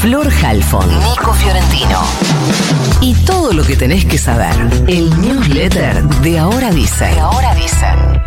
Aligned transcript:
Flor 0.00 0.28
Halfon, 0.44 0.88
Nico 0.88 1.32
Fiorentino. 1.32 2.00
Y 3.00 3.14
todo 3.24 3.52
lo 3.52 3.64
que 3.64 3.76
tenés 3.76 4.04
que 4.04 4.18
saber. 4.18 4.54
El 4.86 5.10
newsletter 5.20 6.02
de 6.04 6.38
Ahora 6.38 6.70
Dice. 6.70 7.06
De 7.06 7.20
Ahora 7.20 7.54
Dicen. 7.54 8.22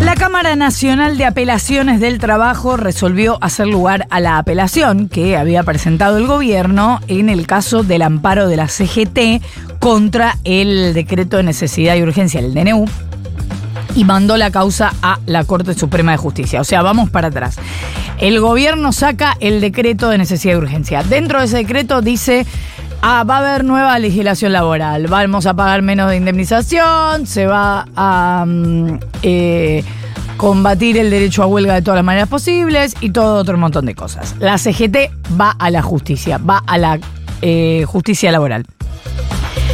La 0.00 0.14
Cámara 0.14 0.56
Nacional 0.56 1.16
de 1.16 1.26
Apelaciones 1.26 2.00
del 2.00 2.18
Trabajo 2.18 2.76
resolvió 2.76 3.38
hacer 3.42 3.66
lugar 3.66 4.06
a 4.10 4.20
la 4.20 4.38
apelación 4.38 5.08
que 5.08 5.36
había 5.36 5.62
presentado 5.62 6.18
el 6.18 6.26
gobierno 6.26 7.00
en 7.08 7.28
el 7.28 7.46
caso 7.46 7.82
del 7.82 8.02
amparo 8.02 8.48
de 8.48 8.56
la 8.56 8.68
CGT 8.68 9.42
contra 9.78 10.36
el 10.44 10.92
decreto 10.92 11.36
de 11.36 11.44
necesidad 11.44 11.94
y 11.96 12.02
urgencia, 12.02 12.40
el 12.40 12.52
DNU, 12.52 12.86
y 13.98 14.04
mandó 14.04 14.36
la 14.36 14.52
causa 14.52 14.92
a 15.02 15.18
la 15.26 15.42
Corte 15.42 15.74
Suprema 15.74 16.12
de 16.12 16.18
Justicia. 16.18 16.60
O 16.60 16.64
sea, 16.64 16.82
vamos 16.82 17.10
para 17.10 17.28
atrás. 17.28 17.56
El 18.18 18.38
gobierno 18.38 18.92
saca 18.92 19.36
el 19.40 19.60
decreto 19.60 20.08
de 20.08 20.18
necesidad 20.18 20.54
y 20.54 20.56
urgencia. 20.56 21.02
Dentro 21.02 21.40
de 21.40 21.46
ese 21.46 21.56
decreto 21.58 22.00
dice... 22.00 22.46
Ah, 23.00 23.22
va 23.22 23.36
a 23.36 23.38
haber 23.38 23.64
nueva 23.64 23.96
legislación 24.00 24.52
laboral. 24.52 25.06
Vamos 25.06 25.46
a 25.46 25.54
pagar 25.54 25.82
menos 25.82 26.10
de 26.10 26.16
indemnización, 26.16 27.28
se 27.28 27.46
va 27.46 27.86
a 27.94 28.44
mm, 28.44 28.98
eh, 29.22 29.84
combatir 30.36 30.98
el 30.98 31.08
derecho 31.08 31.44
a 31.44 31.46
huelga 31.46 31.74
de 31.74 31.82
todas 31.82 31.98
las 31.98 32.04
maneras 32.04 32.28
posibles 32.28 32.96
y 33.00 33.10
todo 33.10 33.36
otro 33.36 33.56
montón 33.56 33.86
de 33.86 33.94
cosas. 33.94 34.34
La 34.40 34.58
CGT 34.58 35.12
va 35.40 35.52
a 35.52 35.70
la 35.70 35.80
justicia, 35.80 36.38
va 36.38 36.60
a 36.66 36.76
la 36.76 36.98
eh, 37.40 37.84
justicia 37.86 38.32
laboral. 38.32 38.66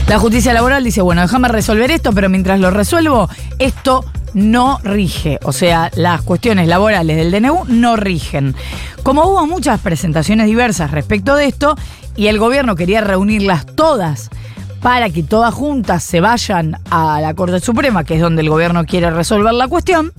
La 0.08 0.18
justicia 0.18 0.52
laboral 0.52 0.84
dice, 0.84 1.00
bueno, 1.00 1.22
déjame 1.22 1.48
resolver 1.48 1.90
esto, 1.90 2.12
pero 2.12 2.28
mientras 2.28 2.60
lo 2.60 2.70
resuelvo, 2.70 3.28
esto 3.58 4.04
no 4.34 4.78
rige. 4.82 5.38
O 5.44 5.52
sea, 5.52 5.90
las 5.94 6.22
cuestiones 6.22 6.68
laborales 6.68 7.16
del 7.16 7.30
DNU 7.30 7.64
no 7.68 7.96
rigen. 7.96 8.54
Como 9.02 9.24
hubo 9.24 9.46
muchas 9.46 9.80
presentaciones 9.80 10.46
diversas 10.46 10.90
respecto 10.90 11.36
de 11.36 11.46
esto, 11.46 11.74
y 12.16 12.26
el 12.26 12.38
gobierno 12.38 12.76
quería 12.76 13.00
reunirlas 13.00 13.66
todas 13.66 14.30
para 14.80 15.08
que 15.08 15.22
todas 15.22 15.54
juntas 15.54 16.04
se 16.04 16.20
vayan 16.20 16.76
a 16.90 17.20
la 17.20 17.32
Corte 17.34 17.58
Suprema, 17.60 18.04
que 18.04 18.16
es 18.16 18.20
donde 18.20 18.42
el 18.42 18.50
gobierno 18.50 18.84
quiere 18.84 19.10
resolver 19.10 19.54
la 19.54 19.68
cuestión, 19.68 20.12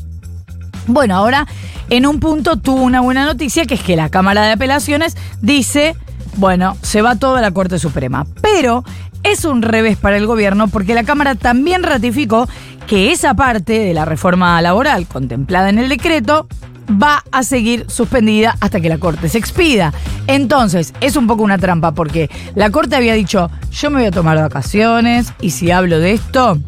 bueno, 0.87 1.15
ahora 1.15 1.47
en 1.89 2.05
un 2.05 2.19
punto 2.19 2.57
tuvo 2.57 2.81
una 2.81 3.01
buena 3.01 3.25
noticia, 3.25 3.65
que 3.65 3.75
es 3.75 3.81
que 3.81 3.95
la 3.95 4.09
Cámara 4.09 4.43
de 4.45 4.53
Apelaciones 4.53 5.15
dice, 5.41 5.95
bueno, 6.37 6.77
se 6.81 7.01
va 7.01 7.15
toda 7.15 7.41
la 7.41 7.51
Corte 7.51 7.79
Suprema. 7.79 8.25
Pero 8.41 8.83
es 9.25 9.43
un 9.43 9.61
revés 9.61 9.97
para 9.97 10.17
el 10.17 10.27
gobierno 10.27 10.67
porque 10.67 10.93
la 10.93 11.03
Cámara 11.03 11.35
también 11.35 11.83
ratificó 11.83 12.47
que 12.87 13.11
esa 13.11 13.33
parte 13.33 13.79
de 13.79 13.93
la 13.93 14.05
reforma 14.05 14.61
laboral 14.61 15.07
contemplada 15.07 15.69
en 15.69 15.79
el 15.79 15.89
decreto 15.89 16.47
va 16.89 17.23
a 17.31 17.41
seguir 17.41 17.85
suspendida 17.89 18.55
hasta 18.59 18.79
que 18.79 18.89
la 18.89 18.99
Corte 18.99 19.27
se 19.27 19.39
expida. 19.39 19.91
Entonces, 20.27 20.93
es 21.01 21.15
un 21.15 21.25
poco 21.25 21.43
una 21.43 21.57
trampa 21.57 21.93
porque 21.93 22.29
la 22.53 22.69
Corte 22.69 22.95
había 22.95 23.15
dicho, 23.15 23.49
yo 23.71 23.89
me 23.89 23.99
voy 23.99 24.07
a 24.07 24.11
tomar 24.11 24.37
vacaciones 24.37 25.33
y 25.41 25.49
si 25.49 25.71
hablo 25.71 25.99
de 25.99 26.11
esto, 26.11 26.59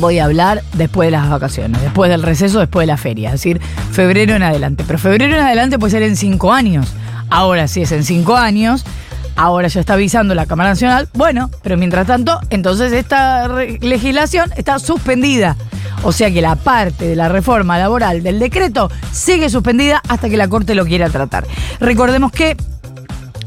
voy 0.00 0.18
a 0.18 0.24
hablar 0.24 0.64
después 0.72 1.06
de 1.06 1.12
las 1.12 1.30
vacaciones, 1.30 1.80
después 1.80 2.10
del 2.10 2.22
receso, 2.22 2.58
después 2.58 2.82
de 2.82 2.92
la 2.92 2.96
feria, 2.96 3.28
es 3.28 3.34
decir, 3.34 3.60
febrero 3.92 4.34
en 4.34 4.42
adelante. 4.42 4.82
Pero 4.84 4.98
febrero 4.98 5.36
en 5.36 5.42
adelante 5.42 5.78
puede 5.78 5.92
ser 5.92 6.02
en 6.02 6.16
cinco 6.16 6.52
años. 6.52 6.92
Ahora, 7.30 7.68
si 7.68 7.82
es 7.82 7.92
en 7.92 8.02
cinco 8.02 8.36
años, 8.36 8.84
ahora 9.38 9.68
ya 9.68 9.80
está 9.80 9.94
avisando 9.94 10.34
la 10.34 10.46
Cámara 10.46 10.70
Nacional, 10.70 11.08
bueno, 11.14 11.48
pero 11.62 11.76
mientras 11.76 12.06
tanto, 12.06 12.40
entonces 12.50 12.92
esta 12.92 13.48
legislación 13.48 14.50
está 14.56 14.78
suspendida. 14.80 15.56
O 16.02 16.12
sea 16.12 16.30
que 16.30 16.42
la 16.42 16.56
parte 16.56 17.06
de 17.06 17.16
la 17.16 17.28
reforma 17.28 17.78
laboral 17.78 18.22
del 18.22 18.40
decreto 18.40 18.90
sigue 19.12 19.48
suspendida 19.48 20.02
hasta 20.08 20.28
que 20.28 20.36
la 20.36 20.48
Corte 20.48 20.74
lo 20.74 20.84
quiera 20.84 21.08
tratar. 21.08 21.46
Recordemos 21.80 22.32
que 22.32 22.56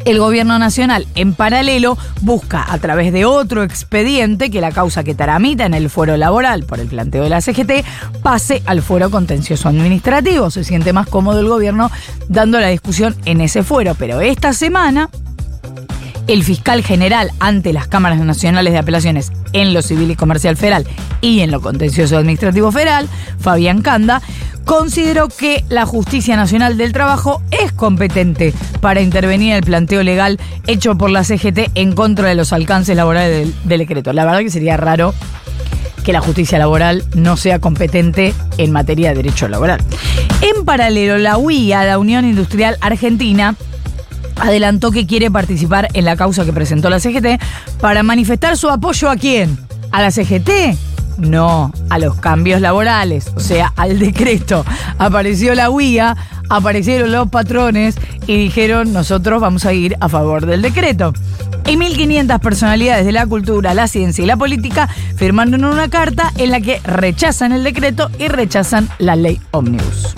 el 0.05 0.17
gobierno 0.17 0.57
nacional, 0.57 1.07
en 1.15 1.33
paralelo, 1.33 1.97
busca 2.21 2.65
a 2.71 2.77
través 2.79 3.13
de 3.13 3.25
otro 3.25 3.61
expediente 3.61 4.49
que 4.49 4.61
la 4.61 4.71
causa 4.71 5.03
que 5.03 5.13
taramita 5.13 5.65
en 5.65 5.73
el 5.73 5.89
fuero 5.89 6.17
laboral 6.17 6.63
por 6.63 6.79
el 6.79 6.87
planteo 6.87 7.23
de 7.23 7.29
la 7.29 7.41
CGT 7.41 7.85
pase 8.23 8.63
al 8.65 8.81
fuero 8.81 9.11
contencioso 9.11 9.69
administrativo. 9.69 10.49
Se 10.49 10.63
siente 10.63 10.93
más 10.93 11.07
cómodo 11.07 11.41
el 11.41 11.47
gobierno 11.47 11.91
dando 12.29 12.59
la 12.59 12.67
discusión 12.69 13.15
en 13.25 13.41
ese 13.41 13.63
fuero. 13.63 13.95
Pero 13.95 14.21
esta 14.21 14.53
semana, 14.53 15.09
el 16.31 16.43
fiscal 16.45 16.81
general 16.81 17.29
ante 17.39 17.73
las 17.73 17.87
cámaras 17.87 18.19
nacionales 18.19 18.71
de 18.71 18.79
apelaciones 18.79 19.33
en 19.51 19.73
lo 19.73 19.81
civil 19.81 20.11
y 20.11 20.15
comercial 20.15 20.55
federal 20.55 20.87
y 21.19 21.41
en 21.41 21.51
lo 21.51 21.59
contencioso 21.59 22.17
administrativo 22.17 22.71
federal, 22.71 23.09
Fabián 23.37 23.81
Canda, 23.81 24.21
consideró 24.63 25.27
que 25.27 25.65
la 25.67 25.85
Justicia 25.85 26.37
Nacional 26.37 26.77
del 26.77 26.93
Trabajo 26.93 27.41
es 27.51 27.73
competente 27.73 28.53
para 28.79 29.01
intervenir 29.01 29.51
en 29.51 29.57
el 29.57 29.63
planteo 29.63 30.03
legal 30.03 30.39
hecho 30.67 30.97
por 30.97 31.09
la 31.09 31.25
CGT 31.25 31.71
en 31.75 31.93
contra 31.93 32.29
de 32.29 32.35
los 32.35 32.53
alcances 32.53 32.95
laborales 32.95 33.37
del, 33.37 33.55
del 33.65 33.79
decreto. 33.79 34.13
La 34.13 34.23
verdad 34.23 34.39
que 34.39 34.51
sería 34.51 34.77
raro 34.77 35.13
que 36.05 36.13
la 36.13 36.21
justicia 36.21 36.57
laboral 36.57 37.03
no 37.13 37.35
sea 37.35 37.59
competente 37.59 38.33
en 38.57 38.71
materia 38.71 39.09
de 39.09 39.15
derecho 39.15 39.49
laboral. 39.49 39.81
En 40.41 40.63
paralelo, 40.63 41.17
la 41.17 41.37
UIA, 41.37 41.83
la 41.83 41.99
Unión 41.99 42.23
Industrial 42.23 42.77
Argentina, 42.79 43.55
adelantó 44.41 44.91
que 44.91 45.05
quiere 45.05 45.31
participar 45.31 45.87
en 45.93 46.05
la 46.05 46.17
causa 46.17 46.43
que 46.43 46.53
presentó 46.53 46.89
la 46.89 46.99
CGT 46.99 47.41
para 47.79 48.03
manifestar 48.03 48.57
su 48.57 48.69
apoyo 48.69 49.09
a 49.09 49.15
quién? 49.15 49.57
¿A 49.91 50.01
la 50.01 50.11
CGT? 50.11 50.49
No, 51.17 51.71
a 51.89 51.99
los 51.99 52.15
cambios 52.15 52.61
laborales, 52.61 53.31
o 53.35 53.39
sea, 53.39 53.73
al 53.75 53.99
decreto. 53.99 54.65
Apareció 54.97 55.53
la 55.53 55.69
UIA, 55.69 56.15
aparecieron 56.49 57.11
los 57.11 57.29
patrones 57.29 57.95
y 58.25 58.35
dijeron 58.37 58.91
nosotros 58.91 59.39
vamos 59.39 59.65
a 59.65 59.73
ir 59.73 59.95
a 59.99 60.09
favor 60.09 60.45
del 60.45 60.61
decreto. 60.61 61.13
Y 61.67 61.75
1.500 61.75 62.39
personalidades 62.39 63.05
de 63.05 63.11
la 63.11 63.27
cultura, 63.27 63.73
la 63.73 63.87
ciencia 63.87 64.23
y 64.23 64.27
la 64.27 64.37
política 64.37 64.89
firmaron 65.15 65.63
una 65.63 65.89
carta 65.89 66.33
en 66.37 66.51
la 66.51 66.59
que 66.59 66.79
rechazan 66.83 67.51
el 67.51 67.63
decreto 67.63 68.09
y 68.17 68.27
rechazan 68.27 68.89
la 68.97 69.15
ley 69.15 69.39
Omnibus. 69.51 70.15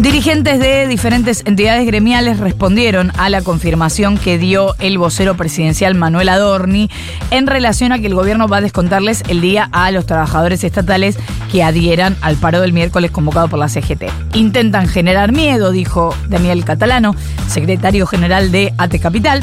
Dirigentes 0.00 0.60
de 0.60 0.86
diferentes 0.86 1.42
entidades 1.44 1.84
gremiales 1.84 2.38
respondieron 2.38 3.10
a 3.18 3.28
la 3.30 3.42
confirmación 3.42 4.16
que 4.16 4.38
dio 4.38 4.76
el 4.78 4.96
vocero 4.96 5.36
presidencial 5.36 5.96
Manuel 5.96 6.28
Adorni 6.28 6.88
en 7.32 7.48
relación 7.48 7.90
a 7.90 7.98
que 7.98 8.06
el 8.06 8.14
gobierno 8.14 8.46
va 8.46 8.58
a 8.58 8.60
descontarles 8.60 9.24
el 9.28 9.40
día 9.40 9.68
a 9.72 9.90
los 9.90 10.06
trabajadores 10.06 10.62
estatales 10.62 11.18
que 11.50 11.64
adhieran 11.64 12.16
al 12.20 12.36
paro 12.36 12.60
del 12.60 12.72
miércoles 12.72 13.10
convocado 13.10 13.48
por 13.48 13.58
la 13.58 13.68
CGT. 13.68 14.04
Intentan 14.34 14.86
generar 14.86 15.32
miedo, 15.32 15.72
dijo 15.72 16.14
Daniel 16.28 16.64
Catalano, 16.64 17.16
secretario 17.48 18.06
general 18.06 18.52
de 18.52 18.72
AT 18.78 19.00
Capital. 19.00 19.42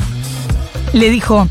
Le 0.93 1.09
dijo 1.09 1.49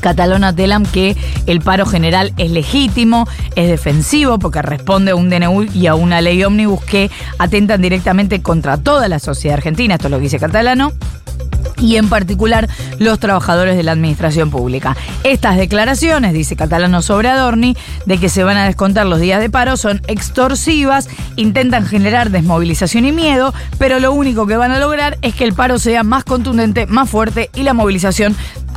Catalona 0.00 0.54
Telam 0.54 0.84
que 0.84 1.16
el 1.46 1.60
paro 1.60 1.86
general 1.86 2.32
es 2.36 2.50
legítimo, 2.50 3.26
es 3.54 3.68
defensivo 3.68 4.38
porque 4.38 4.62
responde 4.62 5.12
a 5.12 5.16
un 5.16 5.30
DNU 5.30 5.64
y 5.74 5.86
a 5.86 5.94
una 5.94 6.20
ley 6.20 6.42
ómnibus 6.44 6.82
que 6.84 7.10
atentan 7.38 7.82
directamente 7.82 8.42
contra 8.42 8.76
toda 8.76 9.08
la 9.08 9.18
sociedad 9.18 9.56
argentina, 9.56 9.94
esto 9.94 10.08
es 10.08 10.10
lo 10.10 10.18
que 10.18 10.24
dice 10.24 10.38
Catalano 10.38 10.92
y 11.78 11.96
en 11.96 12.08
particular 12.08 12.68
los 12.98 13.18
trabajadores 13.18 13.76
de 13.76 13.82
la 13.82 13.92
administración 13.92 14.50
pública. 14.50 14.96
Estas 15.24 15.56
declaraciones, 15.56 16.32
dice 16.32 16.56
Catalano 16.56 17.02
sobre 17.02 17.28
Adorni, 17.28 17.76
de 18.06 18.18
que 18.18 18.28
se 18.28 18.44
van 18.44 18.56
a 18.56 18.66
descontar 18.66 19.06
los 19.06 19.20
días 19.20 19.40
de 19.40 19.50
paro 19.50 19.76
son 19.76 20.00
extorsivas, 20.06 21.08
intentan 21.36 21.86
generar 21.86 22.30
desmovilización 22.30 23.04
y 23.04 23.12
miedo, 23.12 23.52
pero 23.78 24.00
lo 24.00 24.12
único 24.12 24.46
que 24.46 24.56
van 24.56 24.72
a 24.72 24.78
lograr 24.78 25.18
es 25.22 25.34
que 25.34 25.44
el 25.44 25.52
paro 25.52 25.78
sea 25.78 26.02
más 26.02 26.24
contundente, 26.24 26.86
más 26.86 27.10
fuerte 27.10 27.50
y 27.54 27.62
la 27.62 27.74
movilización 27.74 28.34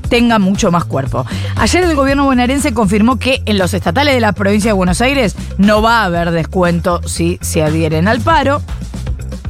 tenga 0.10 0.40
mucho 0.40 0.72
más 0.72 0.86
cuerpo. 0.86 1.26
Ayer 1.56 1.84
el 1.84 1.96
gobierno 1.96 2.26
bonaerense 2.26 2.74
confirmó 2.74 3.18
que 3.18 3.42
en 3.46 3.58
los 3.58 3.74
estatales 3.74 4.14
de 4.14 4.20
la 4.20 4.34
provincia 4.34 4.70
de 4.70 4.74
Buenos 4.74 5.02
Aires 5.02 5.36
no 5.58 5.82
va 5.82 6.02
a 6.02 6.06
haber 6.06 6.32
descuento 6.32 7.02
si 7.08 7.38
se 7.42 7.64
adhieren 7.64 8.08
al 8.08 8.20
paro. 8.20 8.62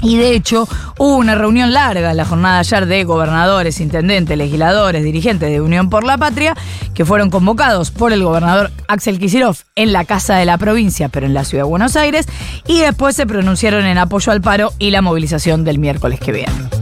Y 0.01 0.17
de 0.17 0.33
hecho, 0.33 0.67
hubo 0.97 1.17
una 1.17 1.35
reunión 1.35 1.73
larga 1.73 2.11
en 2.11 2.17
la 2.17 2.23
jornada 2.23 2.55
de 2.55 2.59
ayer 2.59 2.85
de 2.85 3.03
gobernadores, 3.03 3.81
intendentes, 3.81 4.37
legisladores, 4.37 5.03
dirigentes 5.03 5.49
de 5.49 5.59
Unión 5.59 5.89
por 5.89 6.05
la 6.05 6.17
Patria, 6.17 6.55
que 6.93 7.03
fueron 7.03 7.29
convocados 7.29 7.91
por 7.91 8.13
el 8.13 8.23
gobernador 8.23 8.71
Axel 8.87 9.19
Kicillof 9.19 9.63
en 9.75 9.91
la 9.91 10.05
Casa 10.05 10.35
de 10.35 10.45
la 10.45 10.57
Provincia, 10.57 11.09
pero 11.09 11.25
en 11.25 11.33
la 11.33 11.43
Ciudad 11.43 11.65
de 11.65 11.69
Buenos 11.69 11.97
Aires, 11.97 12.27
y 12.65 12.79
después 12.79 13.15
se 13.15 13.27
pronunciaron 13.27 13.85
en 13.85 13.97
apoyo 13.97 14.31
al 14.31 14.41
paro 14.41 14.71
y 14.79 14.91
la 14.91 15.01
movilización 15.01 15.65
del 15.65 15.79
miércoles 15.79 16.21
que 16.21 16.31
viene. 16.31 16.78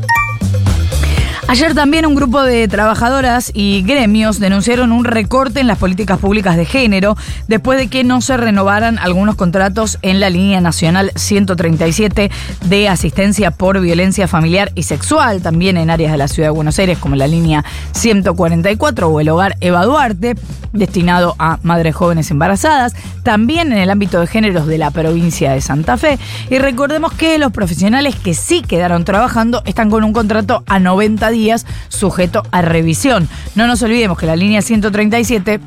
Ayer 1.50 1.74
también 1.74 2.06
un 2.06 2.14
grupo 2.14 2.44
de 2.44 2.68
trabajadoras 2.68 3.52
y 3.54 3.82
gremios 3.82 4.38
denunciaron 4.38 4.92
un 4.92 5.06
recorte 5.06 5.62
en 5.62 5.68
las 5.68 5.78
políticas 5.78 6.20
públicas 6.20 6.58
de 6.58 6.66
género 6.66 7.16
después 7.48 7.80
de 7.80 7.88
que 7.88 8.04
no 8.04 8.20
se 8.20 8.36
renovaran 8.36 9.00
algunos 9.00 9.36
contratos 9.36 9.98
en 10.02 10.20
la 10.20 10.30
línea 10.30 10.60
nacional 10.60 11.14
137 11.16 12.30
de 12.66 12.90
asistencia 12.90 13.52
por 13.52 13.80
violencia 13.80 14.28
familiar 14.28 14.74
y 14.76 14.84
sexual, 14.84 15.42
también 15.42 15.78
en 15.78 15.90
áreas 15.90 16.12
de 16.12 16.18
la 16.18 16.28
ciudad 16.28 16.50
de 16.50 16.54
Buenos 16.54 16.80
Aires 16.80 16.98
como 16.98 17.16
la 17.16 17.28
línea 17.28 17.64
144 17.94 19.08
o 19.08 19.20
el 19.22 19.30
hogar 19.30 19.56
Eva 19.62 19.86
Duarte, 19.86 20.36
destinado 20.74 21.34
a 21.40 21.60
madres 21.64 21.96
jóvenes 21.96 22.30
embarazadas, 22.30 22.94
también 23.24 23.72
en 23.72 23.78
el 23.78 23.90
ámbito 23.90 24.20
de 24.20 24.28
géneros 24.28 24.68
de 24.68 24.78
la 24.78 24.92
provincia 24.92 25.54
de 25.54 25.62
Santa 25.62 25.96
Fe. 25.96 26.20
Y 26.50 26.60
recordemos 26.60 27.14
que 27.14 27.38
los 27.38 27.54
profesionales 27.54 28.18
que 28.18 28.34
sí 28.34 28.62
quedaron 28.62 29.06
trabajando 29.06 29.62
están 29.66 29.90
con 29.90 30.04
un 30.04 30.12
contrato 30.12 30.64
a 30.68 30.80
90 30.80 31.30
días 31.30 31.37
días 31.38 31.66
sujeto 31.90 32.44
a 32.52 32.62
revisión. 32.62 33.30
No 33.56 33.68
nos 33.68 33.82
olvidemos 33.82 34.18
que 34.18 34.26
la 34.26 34.36
línea 34.36 34.62
137 34.62 35.60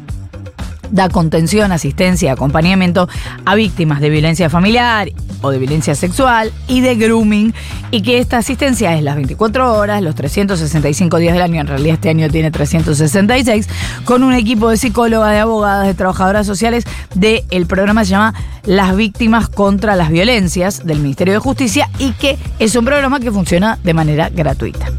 da 0.91 1.09
contención, 1.09 1.73
asistencia 1.73 2.33
acompañamiento 2.33 3.09
a 3.45 3.55
víctimas 3.55 4.01
de 4.01 4.11
violencia 4.11 4.51
familiar 4.51 5.09
o 5.43 5.51
de 5.51 5.59
violencia 5.59 5.95
sexual 5.95 6.53
y 6.69 6.81
de 6.81 6.97
grooming 6.97 7.55
y 7.91 8.03
que 8.03 8.19
esta 8.19 8.39
asistencia 8.39 8.95
es 8.97 9.03
las 9.03 9.17
24 9.17 9.75
horas, 9.75 10.03
los 10.03 10.15
365 10.15 11.17
días 11.19 11.33
del 11.33 11.43
año, 11.43 11.61
en 11.61 11.67
realidad 11.67 11.95
este 11.95 12.11
año 12.11 12.29
tiene 12.29 12.51
366, 12.51 13.69
con 14.05 14.23
un 14.23 14.35
equipo 14.35 14.69
de 14.69 14.77
psicólogas, 14.77 15.33
de 15.33 15.39
abogadas, 15.39 15.87
de 15.87 15.95
trabajadoras 15.95 16.47
sociales 16.47 16.85
del 17.15 17.67
programa 17.67 18.05
se 18.05 18.11
llama 18.11 18.35
Las 18.65 18.97
Víctimas 18.97 19.49
contra 19.49 19.97
las 19.97 20.11
Violencias 20.11 20.85
del 20.85 21.01
Ministerio 21.01 21.35
de 21.35 21.41
Justicia 21.41 21.89
y 21.99 22.13
que 22.13 22.39
es 22.59 22.77
un 22.77 22.85
programa 22.85 23.21
que 23.21 23.33
funciona 23.33 23.79
de 23.83 23.95
manera 23.95 24.29
gratuita. 24.29 24.93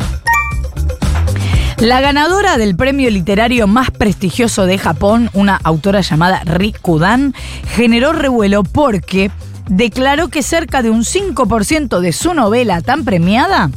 La 1.82 2.00
ganadora 2.00 2.60
del 2.60 2.76
premio 2.76 3.10
literario 3.10 3.66
más 3.66 3.90
prestigioso 3.90 4.68
de 4.68 4.78
Japón, 4.78 5.32
una 5.34 5.60
autora 5.64 6.02
llamada 6.02 6.44
Rikudan, 6.44 7.34
generó 7.74 8.14
revuelo 8.14 8.64
porque 8.64 9.32
declaró 9.68 10.28
que 10.28 10.44
cerca 10.44 10.84
de 10.84 10.92
un 10.92 11.02
5% 11.02 12.00
de 12.00 12.14
su 12.14 12.36
novela 12.36 12.82
tan 12.82 13.04
premiada 13.04 13.72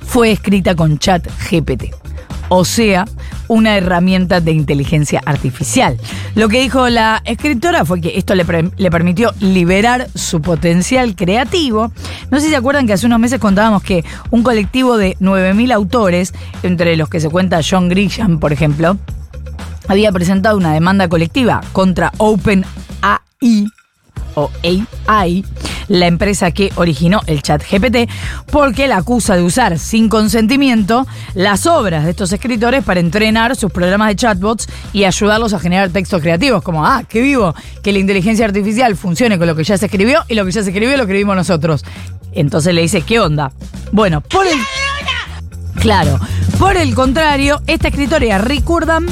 fue 0.00 0.32
escrita 0.32 0.74
con 0.74 0.98
chat 0.98 1.24
GPT 1.48 2.01
o 2.54 2.66
sea, 2.66 3.06
una 3.48 3.78
herramienta 3.78 4.42
de 4.42 4.52
inteligencia 4.52 5.22
artificial. 5.24 5.96
Lo 6.34 6.50
que 6.50 6.60
dijo 6.60 6.90
la 6.90 7.22
escritora 7.24 7.86
fue 7.86 8.02
que 8.02 8.18
esto 8.18 8.34
le, 8.34 8.44
permitió 8.44 9.32
liberar 9.40 10.08
su 10.14 10.42
potencial 10.42 11.16
creativo. 11.16 11.90
No 12.30 12.38
sé 12.38 12.44
si 12.44 12.50
se 12.50 12.56
acuerdan 12.56 12.86
que 12.86 12.92
hace 12.92 13.06
unos 13.06 13.20
meses 13.20 13.40
contábamos 13.40 13.82
que 13.82 14.04
un 14.30 14.42
colectivo 14.42 14.98
de 14.98 15.16
9.000 15.18 15.72
autores, 15.72 16.34
entre 16.62 16.94
los 16.96 17.08
que 17.08 17.20
se 17.20 17.30
cuenta 17.30 17.60
John 17.66 17.88
Grisham, 17.88 18.38
por 18.38 18.52
ejemplo, 18.52 18.98
había 19.88 20.12
presentado 20.12 20.58
una 20.58 20.74
demanda 20.74 21.08
colectiva 21.08 21.62
contra 21.72 22.12
OpenAI 22.18 23.66
o 24.34 24.50
AI, 25.06 25.42
la 25.92 26.06
empresa 26.06 26.52
que 26.52 26.72
originó 26.76 27.20
el 27.26 27.42
chat 27.42 27.62
GPT, 27.62 28.08
porque 28.50 28.88
la 28.88 28.96
acusa 28.96 29.36
de 29.36 29.42
usar 29.42 29.78
sin 29.78 30.08
consentimiento 30.08 31.06
las 31.34 31.66
obras 31.66 32.04
de 32.04 32.10
estos 32.10 32.32
escritores 32.32 32.82
para 32.82 32.98
entrenar 32.98 33.56
sus 33.56 33.70
programas 33.70 34.08
de 34.08 34.16
chatbots 34.16 34.68
y 34.94 35.04
ayudarlos 35.04 35.52
a 35.52 35.60
generar 35.60 35.90
textos 35.90 36.22
creativos, 36.22 36.62
como, 36.62 36.86
ah, 36.86 37.02
qué 37.06 37.20
vivo, 37.20 37.54
que 37.82 37.92
la 37.92 37.98
inteligencia 37.98 38.46
artificial 38.46 38.96
funcione 38.96 39.36
con 39.36 39.46
lo 39.46 39.54
que 39.54 39.64
ya 39.64 39.76
se 39.76 39.84
escribió 39.86 40.24
y 40.28 40.34
lo 40.34 40.46
que 40.46 40.52
ya 40.52 40.62
se 40.62 40.70
escribió 40.70 40.96
lo 40.96 41.02
escribimos 41.02 41.36
nosotros. 41.36 41.84
Entonces 42.32 42.72
le 42.72 42.80
dice, 42.80 43.02
¿qué 43.02 43.20
onda? 43.20 43.52
Bueno, 43.92 44.22
por 44.22 44.46
el... 44.46 44.58
Claro, 45.78 46.18
por 46.58 46.78
el 46.78 46.94
contrario, 46.94 47.60
esta 47.66 47.88
escritora, 47.88 48.38
Rick 48.38 48.68
Urdam, 48.70 49.06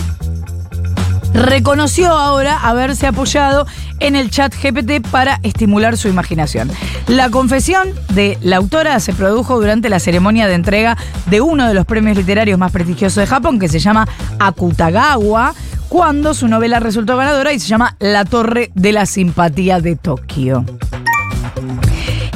reconoció 1.35 2.13
ahora 2.13 2.59
haberse 2.59 3.07
apoyado 3.07 3.67
en 4.01 4.17
el 4.17 4.31
chat 4.31 4.55
GPT 4.55 5.07
para 5.11 5.41
estimular 5.43 5.97
su 5.97 6.09
imaginación. 6.09 6.71
La 7.07 7.31
confesión 7.31 7.91
de 8.15 8.39
la 8.43 8.57
autora 8.57 8.99
se 9.01 9.13
produjo 9.13 9.61
durante 9.61 9.89
la 9.89 10.01
ceremonia 10.01 10.49
de 10.49 10.55
entrega 10.55 10.97
de 11.27 11.41
uno 11.41 11.69
de 11.69 11.75
los 11.75 11.87
premios 11.87 12.17
literarios 12.17 12.59
más 12.59 12.73
prestigiosos 12.73 13.17
de 13.17 13.27
Japón, 13.27 13.59
que 13.59 13.69
se 13.69 13.79
llama 13.79 14.09
Akutagawa, 14.39 15.55
cuando 15.89 16.35
su 16.35 16.49
novela 16.49 16.81
resultó 16.81 17.17
ganadora 17.17 17.53
y 17.53 17.59
se 17.59 17.69
llama 17.69 17.97
La 17.99 18.25
Torre 18.25 18.71
de 18.75 18.93
la 18.93 19.07
Simpatía 19.07 19.81
de 19.81 19.97
Tokio. 19.97 20.65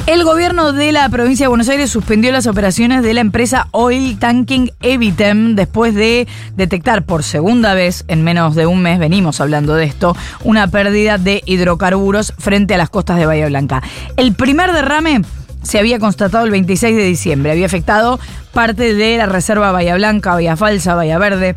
El 0.07 0.23
gobierno 0.23 0.71
de 0.71 0.91
la 0.91 1.09
provincia 1.09 1.45
de 1.45 1.47
Buenos 1.47 1.67
Aires 1.67 1.89
suspendió 1.89 2.31
las 2.31 2.45
operaciones 2.45 3.01
de 3.01 3.15
la 3.15 3.21
empresa 3.21 3.69
Oil 3.71 4.19
Tanking 4.19 4.69
Evitem 4.81 5.55
después 5.55 5.95
de 5.95 6.27
detectar 6.55 7.05
por 7.05 7.23
segunda 7.23 7.73
vez 7.73 8.05
en 8.07 8.23
menos 8.23 8.53
de 8.53 8.67
un 8.67 8.83
mes, 8.83 8.99
venimos 8.99 9.41
hablando 9.41 9.73
de 9.73 9.85
esto, 9.85 10.15
una 10.43 10.67
pérdida 10.67 11.17
de 11.17 11.41
hidrocarburos 11.47 12.35
frente 12.37 12.75
a 12.75 12.77
las 12.77 12.91
costas 12.91 13.17
de 13.17 13.25
Bahía 13.25 13.47
Blanca. 13.47 13.81
El 14.15 14.35
primer 14.35 14.73
derrame 14.73 15.23
se 15.63 15.79
había 15.79 15.97
constatado 15.97 16.45
el 16.45 16.51
26 16.51 16.95
de 16.95 17.03
diciembre, 17.03 17.51
había 17.51 17.65
afectado 17.65 18.19
parte 18.53 18.93
de 18.93 19.17
la 19.17 19.25
reserva 19.25 19.71
Bahía 19.71 19.95
Blanca, 19.95 20.33
Bahía 20.33 20.55
Falsa, 20.55 20.93
Bahía 20.93 21.17
Verde. 21.17 21.55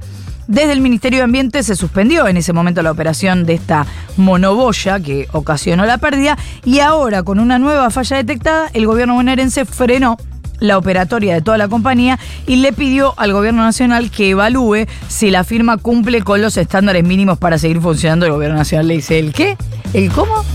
Desde 0.49 0.73
el 0.73 0.81
Ministerio 0.81 1.19
de 1.19 1.25
Ambiente 1.25 1.63
se 1.63 1.77
suspendió 1.77 2.27
en 2.27 2.39
ese 2.39 2.55
momento 2.55 2.81
la 2.81 2.91
operación 2.91 3.45
de 3.45 3.53
esta 3.53 3.85
monoboya 4.17 4.99
que 4.99 5.29
ocasionó 5.33 5.85
la 5.85 5.99
pérdida 5.99 6.39
y 6.65 6.81
ahora 6.81 7.23
con 7.23 7.39
una 7.39 7.59
nueva 7.59 7.91
falla 7.91 8.17
detectada 8.17 8.71
el 8.73 8.87
gobierno 8.87 9.15
bonaerense 9.15 9.67
frenó 9.67 10.17
la 10.59 10.79
operatoria 10.79 11.35
de 11.35 11.43
toda 11.43 11.59
la 11.59 11.69
compañía 11.69 12.19
y 12.47 12.57
le 12.57 12.73
pidió 12.73 13.13
al 13.19 13.35
gobierno 13.35 13.63
nacional 13.63 14.11
que 14.11 14.31
evalúe 14.31 14.87
si 15.07 15.31
la 15.31 15.45
firma 15.45 15.77
cumple 15.77 16.23
con 16.23 16.41
los 16.41 16.57
estándares 16.57 17.05
mínimos 17.05 17.37
para 17.37 17.59
seguir 17.59 17.83
funcionando. 17.83 18.25
El 18.25 18.33
gobierno 18.33 18.57
nacional 18.57 18.89
le 18.89 18.95
dice, 18.95 19.19
¿el 19.19 19.35
qué? 19.35 19.59
¿El 19.93 20.11
cómo? 20.11 20.47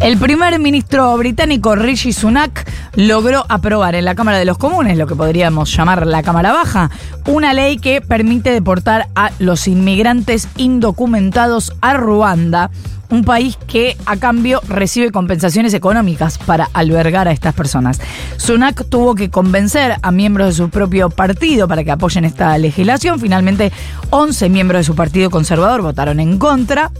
El 0.00 0.16
primer 0.16 0.58
ministro 0.58 1.16
británico 1.18 1.74
Rishi 1.74 2.12
Sunak 2.12 2.66
logró 2.98 3.46
aprobar 3.48 3.94
en 3.94 4.04
la 4.04 4.16
Cámara 4.16 4.38
de 4.38 4.44
los 4.44 4.58
Comunes, 4.58 4.98
lo 4.98 5.06
que 5.06 5.14
podríamos 5.14 5.72
llamar 5.74 6.04
la 6.04 6.24
Cámara 6.24 6.52
Baja, 6.52 6.90
una 7.26 7.54
ley 7.54 7.78
que 7.78 8.00
permite 8.00 8.50
deportar 8.50 9.06
a 9.14 9.30
los 9.38 9.68
inmigrantes 9.68 10.48
indocumentados 10.56 11.72
a 11.80 11.94
Ruanda, 11.94 12.72
un 13.08 13.22
país 13.22 13.56
que 13.68 13.96
a 14.04 14.16
cambio 14.16 14.60
recibe 14.66 15.12
compensaciones 15.12 15.74
económicas 15.74 16.38
para 16.38 16.70
albergar 16.72 17.28
a 17.28 17.30
estas 17.30 17.54
personas. 17.54 18.00
Sunak 18.36 18.88
tuvo 18.88 19.14
que 19.14 19.30
convencer 19.30 19.94
a 20.02 20.10
miembros 20.10 20.48
de 20.48 20.54
su 20.54 20.68
propio 20.68 21.08
partido 21.08 21.68
para 21.68 21.84
que 21.84 21.92
apoyen 21.92 22.24
esta 22.24 22.58
legislación. 22.58 23.20
Finalmente, 23.20 23.70
11 24.10 24.48
miembros 24.48 24.80
de 24.80 24.84
su 24.84 24.96
partido 24.96 25.30
conservador 25.30 25.82
votaron 25.82 26.18
en 26.18 26.36
contra. 26.36 26.90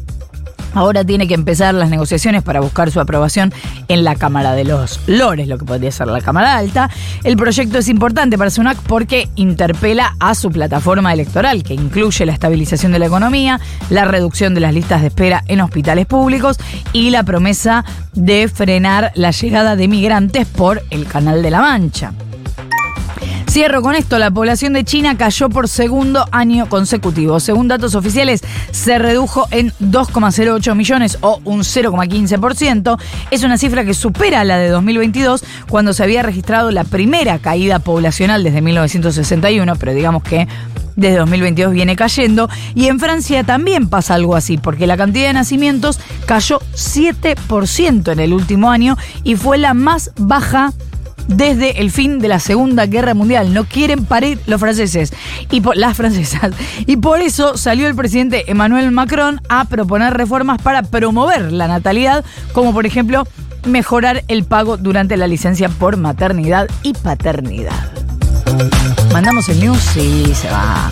Ahora 0.74 1.04
tiene 1.04 1.26
que 1.26 1.34
empezar 1.34 1.74
las 1.74 1.90
negociaciones 1.90 2.42
para 2.42 2.60
buscar 2.60 2.90
su 2.90 3.00
aprobación 3.00 3.52
en 3.88 4.04
la 4.04 4.16
Cámara 4.16 4.52
de 4.52 4.64
los 4.64 5.00
Lores, 5.06 5.48
lo 5.48 5.58
que 5.58 5.64
podría 5.64 5.90
ser 5.90 6.08
la 6.08 6.20
Cámara 6.20 6.56
Alta. 6.56 6.90
El 7.24 7.36
proyecto 7.36 7.78
es 7.78 7.88
importante 7.88 8.38
para 8.38 8.50
Sunak 8.50 8.78
porque 8.82 9.28
interpela 9.34 10.14
a 10.20 10.34
su 10.34 10.50
plataforma 10.50 11.12
electoral, 11.12 11.62
que 11.62 11.74
incluye 11.74 12.26
la 12.26 12.32
estabilización 12.32 12.92
de 12.92 12.98
la 12.98 13.06
economía, 13.06 13.60
la 13.90 14.04
reducción 14.04 14.54
de 14.54 14.60
las 14.60 14.74
listas 14.74 15.00
de 15.00 15.08
espera 15.08 15.42
en 15.46 15.60
hospitales 15.60 16.06
públicos 16.06 16.58
y 16.92 17.10
la 17.10 17.22
promesa 17.22 17.84
de 18.14 18.48
frenar 18.48 19.12
la 19.14 19.30
llegada 19.30 19.76
de 19.76 19.88
migrantes 19.88 20.46
por 20.46 20.82
el 20.90 21.06
Canal 21.06 21.42
de 21.42 21.50
la 21.50 21.60
Mancha. 21.60 22.12
Cierro 23.48 23.80
con 23.80 23.94
esto, 23.94 24.18
la 24.18 24.30
población 24.30 24.74
de 24.74 24.84
China 24.84 25.16
cayó 25.16 25.48
por 25.48 25.68
segundo 25.68 26.26
año 26.32 26.68
consecutivo. 26.68 27.40
Según 27.40 27.66
datos 27.66 27.94
oficiales, 27.94 28.42
se 28.72 28.98
redujo 28.98 29.48
en 29.50 29.72
2,08 29.80 30.74
millones 30.74 31.16
o 31.22 31.40
un 31.44 31.60
0,15%. 31.60 32.98
Es 33.30 33.44
una 33.44 33.56
cifra 33.56 33.86
que 33.86 33.94
supera 33.94 34.44
la 34.44 34.58
de 34.58 34.68
2022, 34.68 35.44
cuando 35.66 35.94
se 35.94 36.02
había 36.02 36.22
registrado 36.22 36.70
la 36.70 36.84
primera 36.84 37.38
caída 37.38 37.78
poblacional 37.78 38.44
desde 38.44 38.60
1961, 38.60 39.76
pero 39.76 39.94
digamos 39.94 40.22
que 40.22 40.46
desde 40.96 41.16
2022 41.16 41.72
viene 41.72 41.96
cayendo. 41.96 42.50
Y 42.74 42.88
en 42.88 43.00
Francia 43.00 43.44
también 43.44 43.88
pasa 43.88 44.14
algo 44.14 44.36
así, 44.36 44.58
porque 44.58 44.86
la 44.86 44.98
cantidad 44.98 45.28
de 45.28 45.32
nacimientos 45.32 45.98
cayó 46.26 46.60
7% 46.74 48.12
en 48.12 48.20
el 48.20 48.34
último 48.34 48.70
año 48.70 48.98
y 49.24 49.36
fue 49.36 49.56
la 49.56 49.72
más 49.72 50.12
baja 50.18 50.74
desde 51.28 51.80
el 51.80 51.90
fin 51.90 52.18
de 52.18 52.28
la 52.28 52.40
Segunda 52.40 52.86
Guerra 52.86 53.14
Mundial. 53.14 53.54
No 53.54 53.64
quieren 53.64 54.04
parir 54.04 54.40
los 54.46 54.60
franceses 54.60 55.12
y 55.50 55.62
las 55.74 55.96
francesas. 55.96 56.52
Y 56.86 56.96
por 56.96 57.20
eso 57.20 57.56
salió 57.56 57.86
el 57.86 57.94
presidente 57.94 58.50
Emmanuel 58.50 58.90
Macron 58.90 59.40
a 59.48 59.66
proponer 59.66 60.14
reformas 60.14 60.60
para 60.60 60.82
promover 60.82 61.52
la 61.52 61.68
natalidad, 61.68 62.24
como 62.52 62.72
por 62.72 62.86
ejemplo 62.86 63.26
mejorar 63.66 64.24
el 64.28 64.44
pago 64.44 64.76
durante 64.76 65.16
la 65.16 65.26
licencia 65.26 65.68
por 65.68 65.96
maternidad 65.96 66.68
y 66.82 66.94
paternidad. 66.94 67.92
Mandamos 69.12 69.48
el 69.48 69.60
news 69.60 69.96
y 69.96 70.34
se 70.34 70.48
va. 70.50 70.90